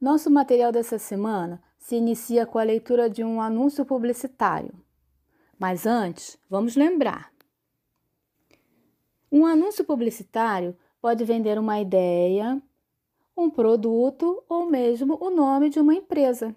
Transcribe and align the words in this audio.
Nosso 0.00 0.30
material 0.30 0.70
dessa 0.70 0.98
semana 0.98 1.62
se 1.78 1.96
inicia 1.96 2.44
com 2.44 2.58
a 2.58 2.62
leitura 2.62 3.08
de 3.08 3.24
um 3.24 3.40
anúncio 3.40 3.84
publicitário. 3.84 4.72
Mas 5.58 5.86
antes, 5.86 6.38
vamos 6.50 6.76
lembrar. 6.76 7.32
Um 9.32 9.46
anúncio 9.46 9.84
publicitário 9.84 10.76
pode 11.00 11.24
vender 11.24 11.58
uma 11.58 11.80
ideia, 11.80 12.60
um 13.36 13.48
produto 13.48 14.42
ou 14.48 14.66
mesmo 14.66 15.16
o 15.20 15.30
nome 15.30 15.70
de 15.70 15.80
uma 15.80 15.94
empresa. 15.94 16.54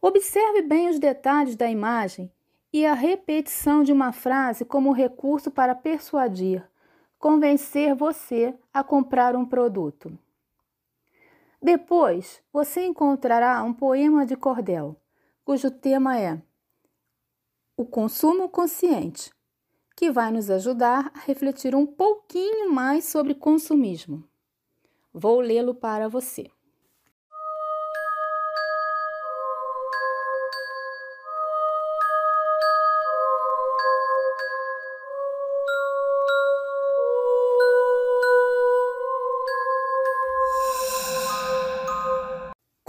Observe 0.00 0.62
bem 0.62 0.88
os 0.88 0.98
detalhes 0.98 1.56
da 1.56 1.70
imagem 1.70 2.30
e 2.72 2.86
a 2.86 2.94
repetição 2.94 3.82
de 3.82 3.92
uma 3.92 4.12
frase 4.12 4.64
como 4.64 4.92
recurso 4.92 5.50
para 5.50 5.74
persuadir, 5.74 6.66
convencer 7.18 7.94
você 7.94 8.54
a 8.72 8.84
comprar 8.84 9.34
um 9.34 9.44
produto. 9.44 10.16
Depois, 11.62 12.42
você 12.52 12.86
encontrará 12.86 13.62
um 13.62 13.74
poema 13.74 14.24
de 14.24 14.34
cordel, 14.34 14.96
cujo 15.44 15.70
tema 15.70 16.18
é 16.18 16.40
o 17.76 17.84
consumo 17.84 18.48
consciente, 18.48 19.30
que 19.96 20.10
vai 20.10 20.30
nos 20.30 20.50
ajudar 20.50 21.10
a 21.14 21.20
refletir 21.20 21.74
um 21.74 21.86
pouquinho 21.86 22.70
mais 22.72 23.04
sobre 23.04 23.34
consumismo. 23.34 24.24
Vou 25.12 25.40
lê-lo 25.40 25.74
para 25.74 26.08
você. 26.08 26.50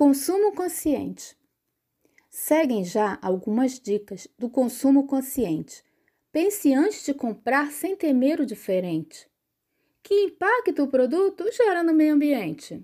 Consumo 0.04 0.52
consciente. 0.54 1.38
Seguem 2.28 2.84
já 2.84 3.20
algumas 3.22 3.80
dicas 3.80 4.28
do 4.36 4.50
consumo 4.50 5.06
consciente. 5.06 5.84
Pense 6.32 6.74
antes 6.74 7.06
de 7.06 7.14
comprar 7.14 7.72
sem 7.72 7.96
temer 7.96 8.42
o 8.42 8.46
diferente. 8.48 9.30
Que 10.02 10.24
impacto 10.24 10.82
o 10.82 10.88
produto 10.88 11.46
gera 11.52 11.84
no 11.84 11.94
meio 11.94 12.16
ambiente? 12.16 12.84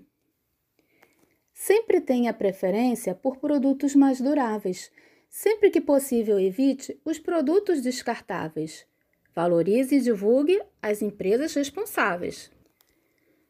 Sempre 1.52 2.00
tenha 2.00 2.32
preferência 2.32 3.16
por 3.16 3.38
produtos 3.38 3.96
mais 3.96 4.20
duráveis. 4.20 4.88
Sempre 5.28 5.70
que 5.72 5.80
possível, 5.80 6.38
evite 6.38 7.00
os 7.04 7.18
produtos 7.18 7.82
descartáveis. 7.82 8.86
Valorize 9.34 9.96
e 9.96 10.00
divulgue 10.00 10.62
as 10.80 11.02
empresas 11.02 11.52
responsáveis. 11.52 12.48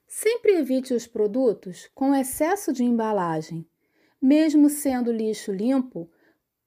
Sempre 0.08 0.56
evite 0.56 0.94
os 0.94 1.06
produtos 1.06 1.90
com 1.94 2.14
excesso 2.14 2.72
de 2.72 2.82
embalagem. 2.82 3.68
Mesmo 4.20 4.70
sendo 4.70 5.12
lixo 5.12 5.52
limpo, 5.52 6.10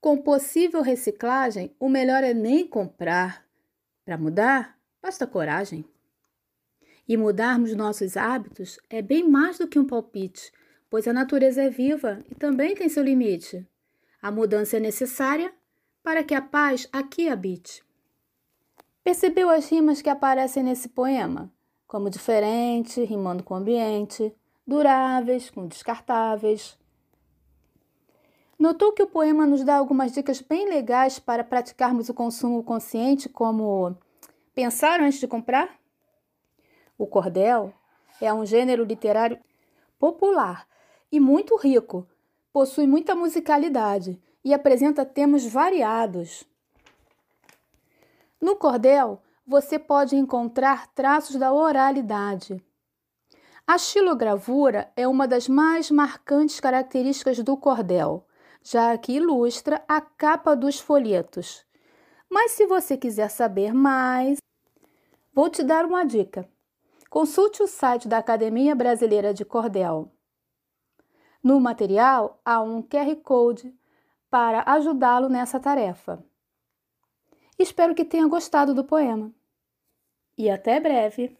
com 0.00 0.16
possível 0.16 0.80
reciclagem, 0.80 1.74
o 1.78 1.88
melhor 1.88 2.22
é 2.22 2.32
nem 2.32 2.64
comprar. 2.64 3.44
Para 4.04 4.16
mudar, 4.16 4.78
basta 5.02 5.26
coragem. 5.26 5.84
E 7.06 7.16
mudarmos 7.16 7.74
nossos 7.74 8.16
hábitos 8.16 8.78
é 8.88 9.02
bem 9.02 9.28
mais 9.28 9.58
do 9.58 9.66
que 9.66 9.78
um 9.78 9.86
palpite, 9.86 10.52
pois 10.88 11.08
a 11.08 11.12
natureza 11.12 11.62
é 11.62 11.68
viva 11.68 12.24
e 12.30 12.36
também 12.36 12.76
tem 12.76 12.88
seu 12.88 13.02
limite. 13.02 13.66
A 14.22 14.30
mudança 14.30 14.76
é 14.76 14.80
necessária 14.80 15.52
para 16.00 16.22
que 16.22 16.32
a 16.34 16.40
paz 16.40 16.88
aqui 16.92 17.28
habite. 17.28 17.82
Percebeu 19.02 19.50
as 19.50 19.68
rimas 19.68 20.00
que 20.00 20.08
aparecem 20.08 20.62
nesse 20.62 20.88
poema? 20.88 21.52
Como 21.92 22.08
diferente, 22.08 23.04
rimando 23.04 23.42
com 23.42 23.54
ambiente, 23.54 24.34
duráveis 24.66 25.50
com 25.50 25.66
descartáveis. 25.66 26.78
Notou 28.58 28.92
que 28.94 29.02
o 29.02 29.06
poema 29.06 29.44
nos 29.44 29.62
dá 29.62 29.76
algumas 29.76 30.10
dicas 30.10 30.40
bem 30.40 30.66
legais 30.70 31.18
para 31.18 31.44
praticarmos 31.44 32.08
o 32.08 32.14
consumo 32.14 32.62
consciente, 32.62 33.28
como 33.28 33.94
pensar 34.54 35.02
antes 35.02 35.20
de 35.20 35.28
comprar? 35.28 35.78
O 36.96 37.06
cordel 37.06 37.74
é 38.22 38.32
um 38.32 38.46
gênero 38.46 38.84
literário 38.84 39.38
popular 39.98 40.66
e 41.12 41.20
muito 41.20 41.56
rico, 41.56 42.08
possui 42.54 42.86
muita 42.86 43.14
musicalidade 43.14 44.18
e 44.42 44.54
apresenta 44.54 45.04
temas 45.04 45.44
variados. 45.44 46.42
No 48.40 48.56
cordel, 48.56 49.20
você 49.46 49.78
pode 49.78 50.16
encontrar 50.16 50.86
traços 50.94 51.36
da 51.36 51.52
oralidade. 51.52 52.62
A 53.66 53.78
xilogravura 53.78 54.92
é 54.96 55.06
uma 55.06 55.26
das 55.26 55.48
mais 55.48 55.90
marcantes 55.90 56.60
características 56.60 57.38
do 57.38 57.56
cordel, 57.56 58.26
já 58.62 58.96
que 58.96 59.12
ilustra 59.12 59.82
a 59.88 60.00
capa 60.00 60.54
dos 60.54 60.78
folhetos. 60.78 61.64
Mas 62.30 62.52
se 62.52 62.66
você 62.66 62.96
quiser 62.96 63.28
saber 63.28 63.72
mais, 63.72 64.38
vou 65.32 65.50
te 65.50 65.62
dar 65.62 65.84
uma 65.84 66.04
dica. 66.04 66.48
Consulte 67.10 67.62
o 67.62 67.66
site 67.66 68.08
da 68.08 68.18
Academia 68.18 68.74
Brasileira 68.74 69.34
de 69.34 69.44
Cordel. 69.44 70.10
No 71.42 71.60
material 71.60 72.40
há 72.44 72.60
um 72.62 72.82
QR 72.82 73.16
Code 73.16 73.74
para 74.30 74.62
ajudá-lo 74.66 75.28
nessa 75.28 75.60
tarefa. 75.60 76.24
Espero 77.62 77.94
que 77.94 78.04
tenha 78.04 78.26
gostado 78.26 78.74
do 78.74 78.82
poema. 78.84 79.32
E 80.36 80.50
até 80.50 80.80
breve! 80.80 81.38